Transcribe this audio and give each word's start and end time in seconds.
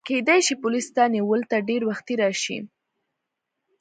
کیدای 0.07 0.41
شي 0.45 0.53
پولیس 0.63 0.85
ستا 0.89 1.03
نیولو 1.13 1.49
ته 1.51 1.57
ډېر 1.69 1.81
وختي 1.89 2.13
راشي. 2.21 2.57